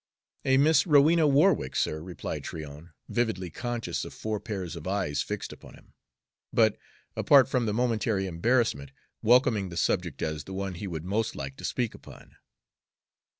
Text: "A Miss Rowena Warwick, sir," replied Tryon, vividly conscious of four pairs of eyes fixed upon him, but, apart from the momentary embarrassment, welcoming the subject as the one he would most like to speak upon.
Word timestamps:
"A 0.45 0.57
Miss 0.57 0.87
Rowena 0.87 1.27
Warwick, 1.27 1.75
sir," 1.75 2.01
replied 2.01 2.43
Tryon, 2.43 2.89
vividly 3.07 3.51
conscious 3.51 4.03
of 4.03 4.15
four 4.15 4.39
pairs 4.39 4.75
of 4.75 4.87
eyes 4.87 5.21
fixed 5.21 5.53
upon 5.53 5.75
him, 5.75 5.93
but, 6.51 6.75
apart 7.15 7.47
from 7.47 7.67
the 7.67 7.73
momentary 7.75 8.25
embarrassment, 8.25 8.89
welcoming 9.21 9.69
the 9.69 9.77
subject 9.77 10.23
as 10.23 10.45
the 10.45 10.55
one 10.55 10.73
he 10.73 10.87
would 10.87 11.05
most 11.05 11.35
like 11.35 11.55
to 11.57 11.63
speak 11.63 11.93
upon. 11.93 12.35